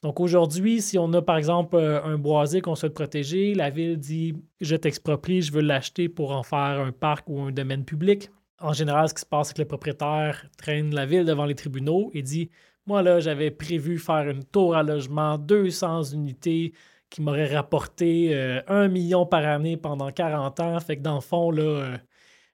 [0.02, 3.98] Donc aujourd'hui, si on a par exemple euh, un boisé qu'on souhaite protéger, la ville
[3.98, 8.30] dit je t'exproprie, je veux l'acheter pour en faire un parc ou un domaine public.
[8.62, 11.56] En général, ce qui se passe, c'est que le propriétaire traîne la ville devant les
[11.56, 12.50] tribunaux et dit
[12.86, 16.74] Moi, là, j'avais prévu faire une tour à logement, 200 unités
[17.10, 20.80] qui m'aurait rapporté euh, un million par année pendant 40 ans.
[20.80, 21.98] Fait que dans le fond, euh,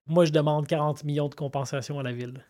[0.07, 2.45] moi, je demande 40 millions de compensation à la ville.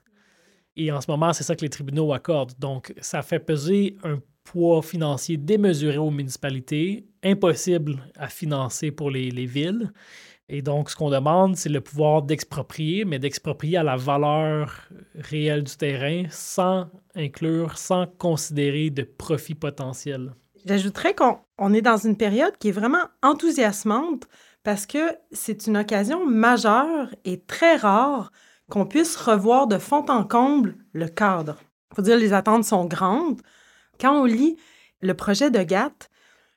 [0.75, 2.53] Et en ce moment, c'est ça que les tribunaux accordent.
[2.59, 9.45] Donc, ça fait peser un poids financier démesuré aux municipalités, impossible à financer pour les,
[9.45, 9.91] villes.
[10.49, 15.63] Et donc, ce qu'on demande, c'est le pouvoir d'exproprier, mais d'exproprier à la valeur réelle
[15.63, 20.33] du terrain sans inclure, sans considérer de profit potentiel.
[20.65, 24.27] J'ajouterais qu'on est dans une période qui est vraiment enthousiasmante
[24.63, 28.31] parce que c'est une occasion majeure et très rare
[28.69, 31.57] qu'on puisse revoir de fond en comble le cadre.
[31.91, 33.41] Il faut dire les attentes sont grandes.
[34.01, 34.57] Quand on lit
[35.01, 36.09] le projet de GATT,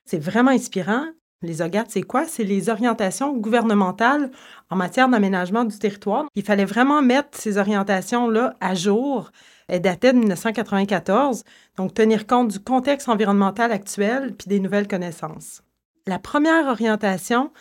[0.05, 1.05] c'est vraiment inspirant.
[1.41, 2.25] Les OGAT, c'est quoi?
[2.25, 4.31] C'est les orientations gouvernementales
[4.69, 6.25] en matière d'aménagement du territoire.
[6.35, 9.31] Il fallait vraiment mettre ces orientations-là à jour.
[9.69, 11.43] Elles dataient de 1994,
[11.77, 15.61] donc tenir compte du contexte environnemental actuel puis des nouvelles connaissances.
[16.07, 17.51] La première orientation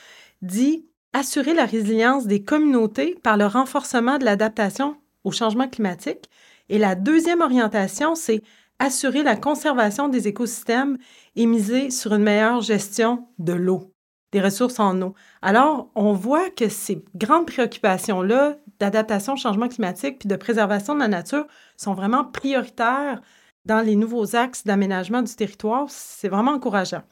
[0.40, 6.30] dit assurer la résilience des communautés par le renforcement de l'adaptation au changement climatique.
[6.70, 8.42] Et la deuxième orientation, c'est
[8.78, 10.98] assurer la conservation des écosystèmes
[11.36, 13.92] et miser sur une meilleure gestion de l'eau,
[14.32, 15.14] des ressources en eau.
[15.42, 21.00] Alors, on voit que ces grandes préoccupations-là d'adaptation au changement climatique puis de préservation de
[21.00, 23.20] la nature sont vraiment prioritaires
[23.64, 25.86] dans les nouveaux axes d'aménagement du territoire.
[25.88, 27.02] C'est vraiment encourageant.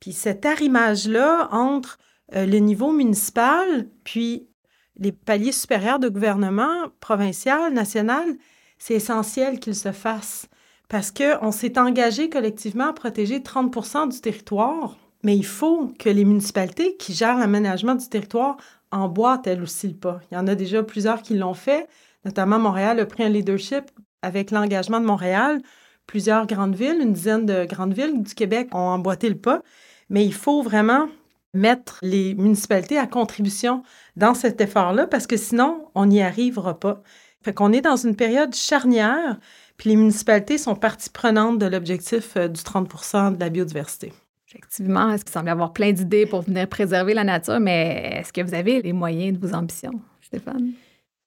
[0.00, 1.98] Puis cet arrimage-là entre
[2.34, 4.48] euh, le niveau municipal, puis
[4.96, 8.36] les paliers supérieurs de gouvernement provincial, national,
[8.78, 10.48] c'est essentiel qu'il se fasse
[10.88, 16.24] parce qu'on s'est engagé collectivement à protéger 30 du territoire, mais il faut que les
[16.24, 18.56] municipalités qui gèrent l'aménagement du territoire
[18.90, 20.20] emboîtent elles aussi le pas.
[20.30, 21.88] Il y en a déjà plusieurs qui l'ont fait,
[22.24, 23.90] notamment Montréal a pris un leadership
[24.22, 25.60] avec l'engagement de Montréal.
[26.06, 29.62] Plusieurs grandes villes, une dizaine de grandes villes du Québec ont emboîté le pas,
[30.08, 31.08] mais il faut vraiment
[31.54, 33.82] mettre les municipalités à contribution
[34.16, 37.02] dans cet effort-là parce que sinon, on n'y arrivera pas.
[37.42, 39.38] Fait qu'on est dans une période charnière,
[39.76, 44.12] puis les municipalités sont partie prenante de l'objectif euh, du 30% de la biodiversité.
[44.50, 48.40] Effectivement, est-ce qu'il semble avoir plein d'idées pour venir préserver la nature, mais est-ce que
[48.40, 50.72] vous avez les moyens de vos ambitions, Stéphane?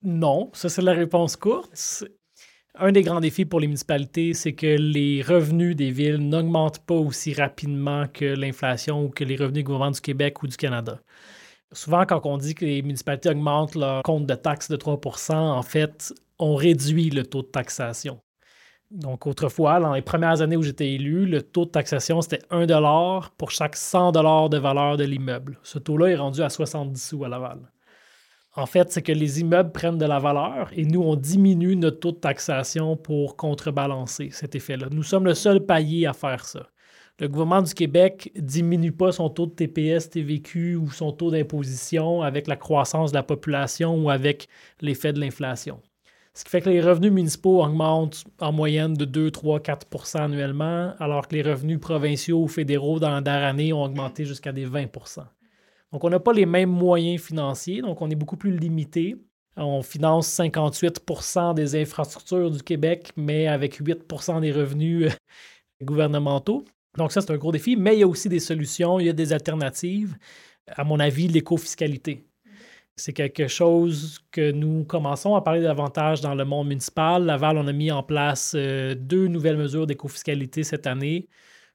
[0.04, 2.04] Non, ça c'est la réponse courte.
[2.76, 6.96] Un des grands défis pour les municipalités, c'est que les revenus des villes n'augmentent pas
[6.96, 11.00] aussi rapidement que l'inflation ou que les revenus du gouvernement du Québec ou du Canada.
[11.72, 15.62] Souvent, quand on dit que les municipalités augmentent leur compte de taxes de 3% en
[15.62, 18.20] fait, on réduit le taux de taxation.
[18.94, 22.68] Donc, autrefois, dans les premières années où j'étais élu, le taux de taxation, c'était 1
[23.38, 25.60] pour chaque 100 de valeur de l'immeuble.
[25.64, 27.60] Ce taux-là est rendu à 70 sous à Laval
[28.56, 32.00] en fait, c'est que les immeubles prennent de la valeur et nous, on diminue notre
[32.00, 34.88] taux de taxation pour contrebalancer cet effet-là.
[34.92, 36.68] Nous sommes le seul palier à faire ça.
[37.20, 42.22] Le gouvernement du Québec diminue pas son taux de TPS, TVQ ou son taux d'imposition
[42.22, 44.48] avec la croissance de la population ou avec
[44.82, 45.82] l'effet de l'inflation.
[46.36, 50.94] Ce qui fait que les revenus municipaux augmentent en moyenne de 2, 3, 4% annuellement,
[51.00, 54.66] alors que les revenus provinciaux ou fédéraux dans la dernière année ont augmenté jusqu'à des
[54.66, 55.26] 20%
[55.94, 59.16] donc, on n'a pas les mêmes moyens financiers, donc on est beaucoup plus limité.
[59.56, 65.16] On finance 58% des infrastructures du Québec, mais avec 8% des revenus euh,
[65.86, 66.66] gouvernementaux.
[66.98, 69.10] Donc, ça, c'est un gros défi, mais il y a aussi des solutions, il y
[69.10, 70.18] a des alternatives.
[70.68, 72.26] À mon avis, l'éco-fiscalité.
[72.96, 77.26] C'est quelque chose que nous commençons à parler davantage dans le monde municipal.
[77.26, 81.28] Laval, on a mis en place euh, deux nouvelles mesures d'éco-fiscalité cette année.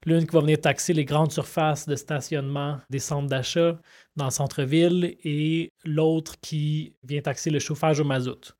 [0.05, 3.81] L'une qui va venir taxer les grandes surfaces de stationnement des centres d'achat
[4.15, 8.55] dans le centre-ville et l'autre qui vient taxer le chauffage au mazout.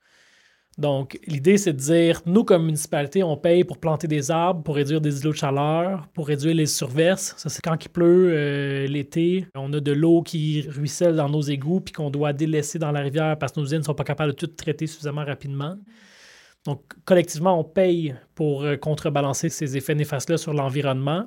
[0.80, 4.76] Donc, l'idée, c'est de dire, nous, comme municipalité, on paye pour planter des arbres, pour
[4.76, 7.34] réduire des îlots de chaleur, pour réduire les surverses.
[7.36, 9.46] Ça, c'est quand il pleut euh, l'été.
[9.56, 13.02] On a de l'eau qui ruisselle dans nos égouts puis qu'on doit délaisser dans la
[13.02, 15.76] rivière parce que nos usines ne sont pas capables de tout traiter suffisamment rapidement.
[16.66, 21.26] Donc, collectivement, on paye pour euh, contrebalancer ces effets néfastes-là sur l'environnement.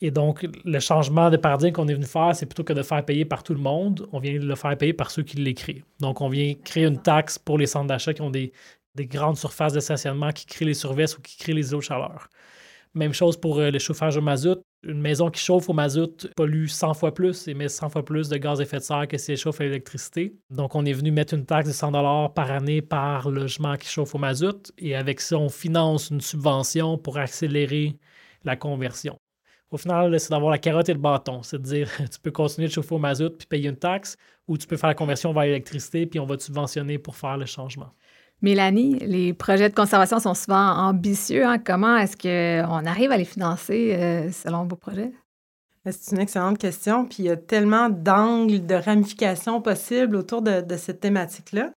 [0.00, 3.04] Et donc, le changement de paradigme qu'on est venu faire, c'est plutôt que de faire
[3.04, 5.84] payer par tout le monde, on vient le faire payer par ceux qui l'écrivent.
[6.00, 8.52] Donc, on vient créer une taxe pour les centres d'achat qui ont des,
[8.98, 11.84] des grandes surfaces de stationnement qui créent les survesses ou qui créent les eaux de
[11.84, 12.28] chaleur.
[12.94, 14.60] Même chose pour euh, le chauffage au mazout.
[14.82, 18.28] Une maison qui chauffe au mazout pollue 100 fois plus et met 100 fois plus
[18.28, 20.34] de gaz à effet de serre que si elle chauffe à l'électricité.
[20.50, 24.14] Donc, on est venu mettre une taxe de 100 par année par logement qui chauffe
[24.14, 27.96] au mazout et avec ça, on finance une subvention pour accélérer
[28.44, 29.18] la conversion.
[29.70, 31.42] Au final, c'est d'avoir la carotte et le bâton.
[31.42, 34.56] C'est de dire, tu peux continuer de chauffer au mazout puis payer une taxe ou
[34.56, 37.46] tu peux faire la conversion vers l'électricité puis on va te subventionner pour faire le
[37.46, 37.92] changement.
[38.40, 41.44] Mélanie, les projets de conservation sont souvent ambitieux.
[41.44, 41.58] Hein.
[41.58, 45.12] Comment est-ce qu'on arrive à les financer euh, selon vos projets?
[45.84, 47.04] Ben, c'est une excellente question.
[47.04, 51.72] Puis il y a tellement d'angles, de ramifications possibles autour de, cette thématique-là.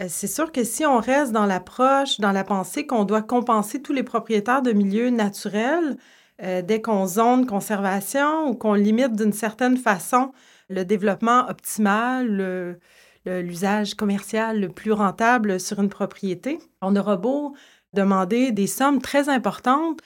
[0.00, 3.80] Euh, c'est sûr que si on reste dans l'approche, dans la pensée qu'on doit compenser
[3.80, 5.96] tous les propriétaires de milieux naturels,
[6.42, 10.32] euh, dès qu'on zone conservation ou qu'on limite d'une certaine façon
[10.68, 12.78] le développement optimal,
[13.26, 16.58] l'usage commercial le plus rentable sur une propriété.
[16.80, 17.54] On aura beau
[17.92, 20.00] demander des sommes très importantes,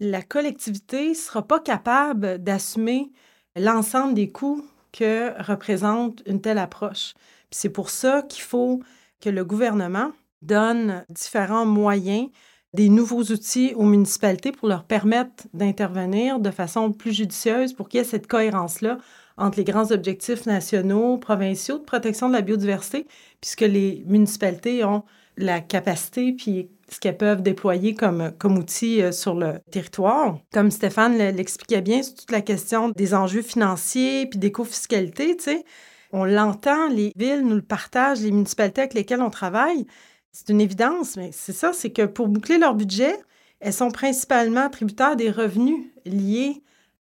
[0.00, 3.12] la collectivité ne sera pas capable d'assumer
[3.56, 7.14] l'ensemble des coûts que représente une telle approche.
[7.50, 8.80] C'est pour ça qu'il faut
[9.20, 10.10] que le gouvernement
[10.42, 12.28] donne différents moyens,
[12.74, 17.98] des nouveaux outils aux municipalités pour leur permettre d'intervenir de façon plus judicieuse pour qu'il
[17.98, 18.98] y ait cette cohérence-là
[19.36, 23.06] entre les grands objectifs nationaux, provinciaux de protection de la biodiversité,
[23.40, 25.04] puisque les municipalités ont
[25.36, 30.38] la capacité puis ce qu'elles peuvent déployer comme, comme outil euh, sur le territoire.
[30.52, 35.64] Comme Stéphane l'expliquait bien, c'est toute la question des enjeux financiers puis d'éco-fiscalité, tu sais.
[36.12, 39.86] On l'entend, les villes nous le partagent, les municipalités avec lesquelles on travaille.
[40.30, 43.16] C'est une évidence, mais c'est ça, c'est que pour boucler leur budget,
[43.60, 46.62] elles sont principalement tributaires des revenus liés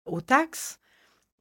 [0.06, 0.78] aux taxes,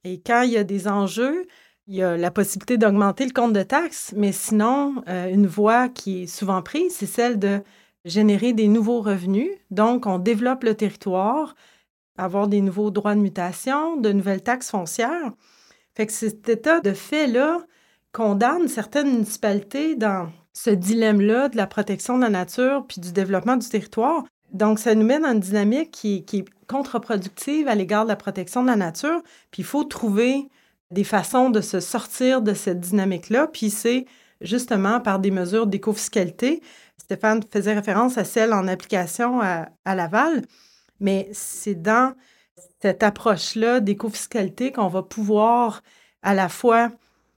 [0.06, 1.46] et quand il y a des enjeux,
[1.88, 5.88] il y a la possibilité d'augmenter le compte de taxes, mais sinon, euh, une voie
[5.88, 7.60] qui est souvent prise, c'est celle de
[8.04, 9.50] générer des nouveaux revenus.
[9.72, 11.56] Donc, on développe le territoire,
[12.16, 15.32] avoir des nouveaux droits de mutation, de nouvelles taxes foncières.
[15.96, 17.58] Fait que cet état de fait-là
[18.12, 23.56] condamne certaines municipalités dans ce dilemme-là de la protection de la nature puis du développement
[23.56, 24.22] du territoire.
[24.56, 28.62] Donc, ça nous met dans une dynamique qui, est contre-productive à l'égard de la protection
[28.62, 29.22] de la nature.
[29.50, 30.48] Puis, il faut trouver
[30.90, 33.48] des façons de se sortir de cette dynamique-là.
[33.48, 34.06] Puis, c'est
[34.40, 36.62] justement par des mesures d'éco-fiscalité.
[36.96, 40.42] Stéphane faisait référence à celle en application à, à Laval,
[41.00, 42.14] mais c'est dans
[42.80, 45.82] cette approche-là d'éco-fiscalité qu'on va pouvoir
[46.22, 46.90] à la fois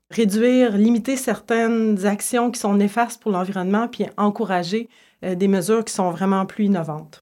[0.10, 4.90] réduire, limiter certaines actions qui sont néfastes pour l'environnement, puis encourager
[5.24, 7.20] euh, des mesures qui sont vraiment plus innovantes.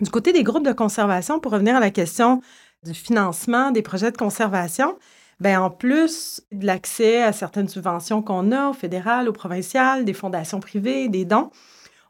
[0.00, 2.40] Du côté des groupes de conservation, pour revenir à la question
[2.84, 4.96] du financement des projets de conservation,
[5.40, 10.12] bien, en plus de l'accès à certaines subventions qu'on a au fédéral, au provincial, des
[10.12, 11.50] fondations privées, des dons,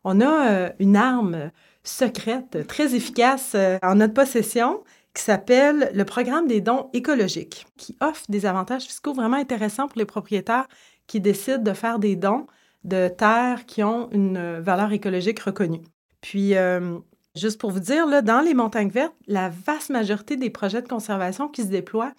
[0.05, 1.51] on a euh, une arme
[1.83, 4.83] secrète très efficace euh, en notre possession
[5.15, 9.99] qui s'appelle le programme des dons écologiques, qui offre des avantages fiscaux vraiment intéressants pour
[9.99, 10.69] les propriétaires
[11.07, 12.47] qui décident de faire des dons
[12.85, 15.83] de terres qui ont une valeur écologique reconnue.
[16.21, 16.99] Puis, euh,
[17.35, 20.89] juste pour vous dire, là, dans les montagnes vertes, la vaste majorité des projets de
[20.89, 22.13] conservation qui se déploient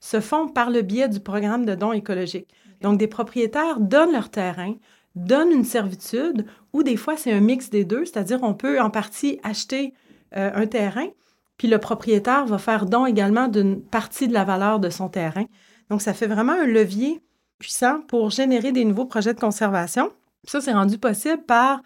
[0.00, 2.48] se font par le biais du programme de dons écologiques.
[2.80, 4.74] Donc, des propriétaires donnent leur terrain,
[5.14, 8.90] donnent une servitude, ou des fois, c'est un mix des deux, c'est-à-dire on peut en
[8.90, 9.92] partie acheter
[10.36, 11.08] euh, un terrain,
[11.58, 15.44] puis le propriétaire va faire don également d'une partie de la valeur de son terrain.
[15.90, 17.20] Donc, ça fait vraiment un levier
[17.60, 20.10] puissant pour générer des nouveaux projets de conservation.
[20.44, 21.80] Ça, c'est rendu possible par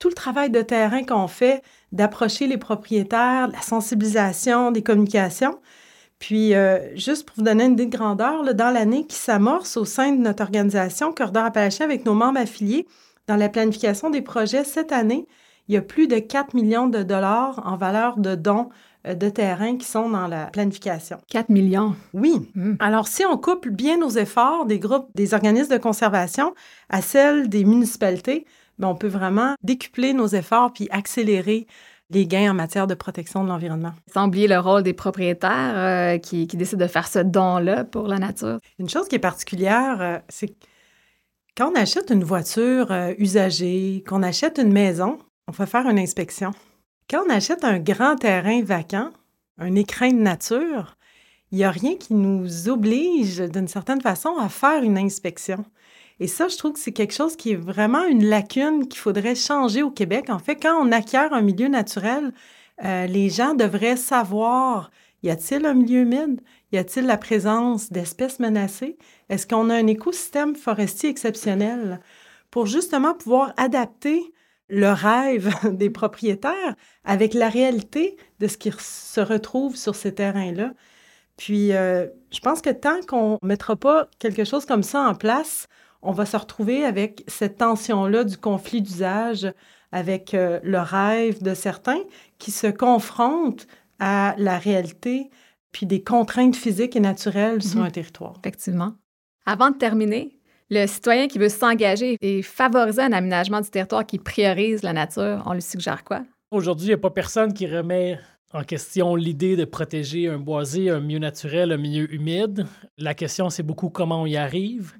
[0.00, 1.62] tout le travail de terrain qu'on fait
[1.92, 5.60] d'approcher les propriétaires, la sensibilisation, des communications.
[6.18, 9.84] Puis, euh, juste pour vous donner une idée de grandeur, dans l'année qui s'amorce au
[9.84, 12.86] sein de notre organisation Corridor Appalachiens avec nos membres affiliés,
[13.28, 15.26] dans la planification des projets cette année,
[15.68, 18.70] il y a plus de 4 millions de dollars en valeur de dons
[19.04, 21.18] de terrain qui sont dans la planification.
[21.28, 21.94] 4 millions.
[22.14, 22.50] Oui.
[22.54, 22.74] Hmm.
[22.80, 26.54] Alors, si on couple bien nos efforts des groupes, des organismes de conservation
[26.88, 28.46] à celles des municipalités,
[28.78, 31.66] bien, on peut vraiment décupler nos efforts puis accélérer
[32.10, 33.92] les gains en matière de protection de l'environnement.
[34.12, 38.18] Sans oublier le rôle des propriétaires euh, qui, décident de faire ce don-là pour la
[38.18, 38.58] nature.
[38.78, 40.54] Une chose qui est particulière, euh, c'est
[41.56, 45.18] quand on achète une voiture usagée, qu'on achète une maison,
[45.48, 46.52] on va faire une inspection.
[47.10, 49.10] Quand on achète un grand terrain vacant,
[49.56, 50.98] un écrin de nature,
[51.50, 55.64] il n'y a rien qui nous oblige d'une certaine façon à faire une inspection.
[56.20, 59.36] Et ça, je trouve que c'est quelque chose qui est vraiment une lacune qu'il faudrait
[59.36, 60.28] changer au Québec.
[60.28, 62.34] En fait, quand on acquiert un milieu naturel,
[62.84, 64.90] euh, les gens devraient savoir,
[65.22, 66.42] y a-t-il un milieu humide?
[66.72, 68.98] Y a-t-il la présence d'espèces menacées?
[69.30, 72.00] Est-ce qu'on a un écosystème forestier exceptionnel?
[72.50, 74.30] Pour justement pouvoir adapter
[74.68, 80.72] le rêve des propriétaires avec la réalité de ce qui se retrouve sur ces terrains-là.
[81.36, 85.14] Puis, euh, je pense que tant qu'on ne mettra pas quelque chose comme ça en
[85.14, 85.66] place,
[86.02, 89.46] on va se retrouver avec cette tension-là du conflit d'usage,
[89.92, 92.00] avec euh, le rêve de certains
[92.38, 93.66] qui se confrontent
[94.00, 95.30] à la réalité,
[95.72, 97.86] puis des contraintes physiques et naturelles sur Mhm.
[97.86, 98.34] un territoire.
[98.40, 98.94] Effectivement.
[99.46, 100.37] Avant de terminer,
[100.70, 105.42] le citoyen qui veut s'engager et favoriser un aménagement du territoire qui priorise la nature,
[105.46, 106.22] on lui suggère quoi?
[106.50, 108.18] Aujourd'hui, il n'y a pas personne qui remet
[108.52, 112.66] en question l'idée de protéger un boisé, un milieu naturel, un milieu humide.
[112.96, 114.94] La question, c'est beaucoup comment on y arrive.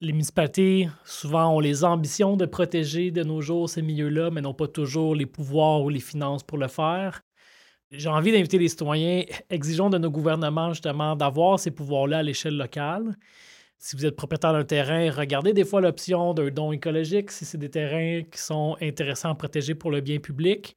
[0.00, 4.52] Les municipalités, souvent, ont les ambitions de protéger de nos jours ces milieux-là, mais n'ont
[4.52, 7.22] pas toujours les pouvoirs ou les finances pour le faire.
[7.90, 12.56] J'ai envie d'inviter les citoyens, exigeons de nos gouvernements justement d'avoir ces pouvoirs-là à l'échelle
[12.56, 13.16] locale.
[13.84, 17.58] Si vous êtes propriétaire d'un terrain, regardez des fois l'option d'un don écologique si c'est
[17.58, 20.76] des terrains qui sont intéressants à protéger pour le bien public.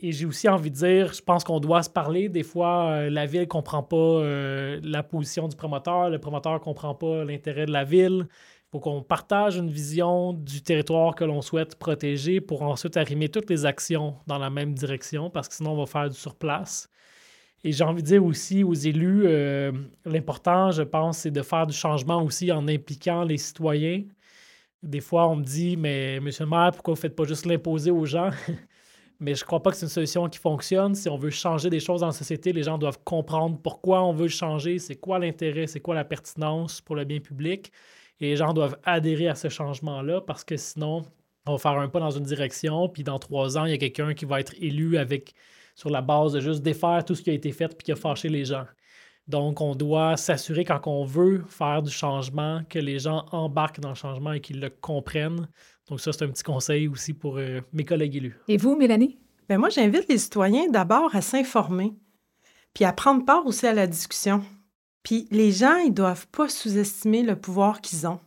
[0.00, 2.28] Et j'ai aussi envie de dire, je pense qu'on doit se parler.
[2.28, 6.54] Des fois, euh, la ville ne comprend pas euh, la position du promoteur, le promoteur
[6.54, 8.26] ne comprend pas l'intérêt de la ville.
[8.28, 13.28] Il faut qu'on partage une vision du territoire que l'on souhaite protéger pour ensuite arrimer
[13.28, 16.88] toutes les actions dans la même direction, parce que sinon, on va faire du surplace.
[17.62, 19.72] Et j'ai envie de dire aussi aux élus, euh,
[20.06, 24.04] l'important, je pense, c'est de faire du changement aussi en impliquant les citoyens.
[24.82, 27.44] Des fois, on me dit, mais monsieur le maire, pourquoi vous ne faites pas juste
[27.44, 28.30] l'imposer aux gens?
[29.20, 30.94] mais je ne crois pas que c'est une solution qui fonctionne.
[30.94, 34.14] Si on veut changer des choses dans la société, les gens doivent comprendre pourquoi on
[34.14, 37.70] veut changer, c'est quoi l'intérêt, c'est quoi la pertinence pour le bien public.
[38.20, 41.02] Et les gens doivent adhérer à ce changement-là parce que sinon,
[41.46, 43.78] on va faire un pas dans une direction, puis dans trois ans, il y a
[43.78, 45.34] quelqu'un qui va être élu avec
[45.80, 47.96] sur la base de juste défaire tout ce qui a été fait puis qui a
[47.96, 48.66] fâché les gens.
[49.26, 53.88] Donc, on doit s'assurer quand on veut faire du changement, que les gens embarquent dans
[53.88, 55.48] le changement et qu'ils le comprennent.
[55.88, 58.38] Donc, ça, c'est un petit conseil aussi pour euh, mes collègues élus.
[58.46, 59.18] Et vous, Mélanie?
[59.48, 61.94] Bien, moi, j'invite les citoyens d'abord à s'informer,
[62.74, 64.42] puis à prendre part aussi à la discussion.
[65.02, 68.20] Puis les gens, ils doivent pas sous-estimer le pouvoir qu'ils ont.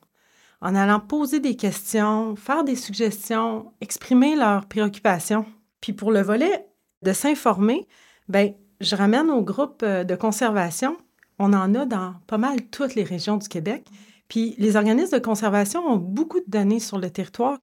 [0.59, 5.45] En allant poser des questions, faire des suggestions, exprimer leurs préoccupations.
[5.81, 6.65] Puis pour le volet
[7.03, 7.87] de s'informer,
[8.29, 10.97] ben je ramène au groupe euh, de conservation.
[11.39, 13.87] On en a dans pas mal toutes les régions du Québec.
[14.27, 17.59] Puis les organismes de conservation ont beaucoup de données sur le territoire.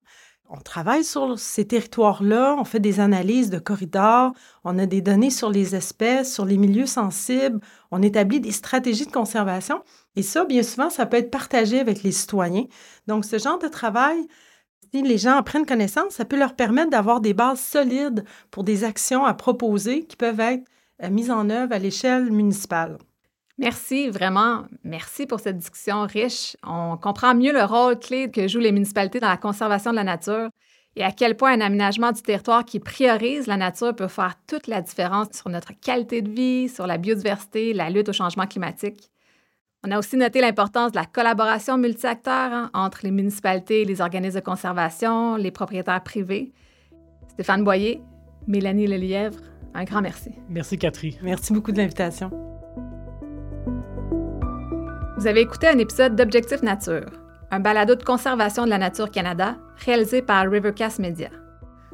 [0.53, 4.33] On travaille sur ces territoires-là, on fait des analyses de corridors,
[4.65, 7.61] on a des données sur les espèces, sur les milieux sensibles,
[7.93, 9.81] on établit des stratégies de conservation.
[10.17, 12.65] Et ça, bien souvent, ça peut être partagé avec les citoyens.
[13.07, 14.27] Donc, ce genre de travail,
[14.93, 18.65] si les gens en prennent connaissance, ça peut leur permettre d'avoir des bases solides pour
[18.65, 20.65] des actions à proposer qui peuvent être
[21.03, 22.99] euh, mises en œuvre à l'échelle municipale.
[23.59, 26.57] Merci, vraiment, merci pour cette discussion riche.
[26.67, 30.05] On comprend mieux le rôle clé que jouent les municipalités dans la conservation de la
[30.05, 30.49] nature
[30.97, 34.67] et à quel point un aménagement du territoire qui priorise la nature peut faire toute
[34.67, 39.10] la différence sur notre qualité de vie, sur la biodiversité, la lutte au changement climatique.
[39.83, 44.41] On a aussi noté l'importance de la collaboration multi-acteurs hein, entre les municipalités, les organismes
[44.41, 46.53] de conservation, les propriétaires privés.
[47.29, 48.03] Stéphane Boyer,
[48.47, 49.39] Mélanie Lelièvre,
[49.73, 50.33] un grand merci.
[50.51, 51.15] Merci, Catherine.
[51.23, 52.31] Merci beaucoup de l'invitation.
[55.17, 57.09] Vous avez écouté un épisode d'Objectif Nature,
[57.51, 59.57] un balado de conservation de la nature Canada
[59.87, 61.31] réalisé par Rivercast Media.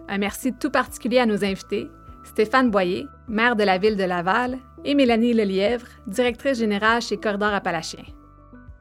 [0.09, 1.89] Un merci tout particulier à nos invités,
[2.25, 7.53] Stéphane Boyer, maire de la ville de Laval, et Mélanie Lelièvre, directrice générale chez Corridor
[7.53, 8.05] Appalachien.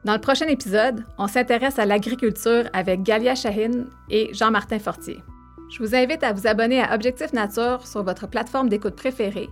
[0.04, 5.20] Dans le prochain épisode, on s'intéresse à l'agriculture avec Galia Shahin et Jean-Martin Fortier.
[5.68, 9.48] Je vous invite à vous abonner à Objectif Nature sur votre plateforme d'écoute préférée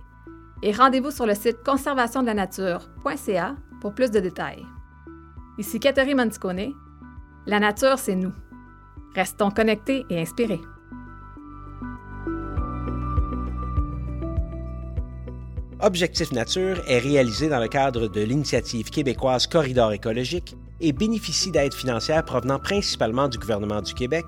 [0.63, 4.65] et rendez-vous sur le site conservationdelaнаture.ca pour plus de détails.
[5.57, 6.73] Ici Catherine Monticone.
[7.45, 8.33] La nature, c'est nous.
[9.13, 10.61] Restons connectés et inspirés.
[15.81, 21.73] Objectif Nature est réalisé dans le cadre de l'initiative québécoise Corridor écologique et bénéficie d'aides
[21.73, 24.25] financières provenant principalement du gouvernement du Québec,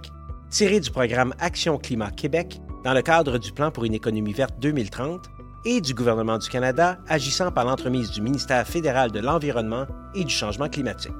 [0.49, 4.55] tirées du programme Action Climat Québec dans le cadre du Plan pour une économie verte
[4.59, 5.21] 2030
[5.65, 9.85] et du gouvernement du Canada agissant par l'entremise du ministère fédéral de l'Environnement
[10.15, 11.13] et du Changement climatique.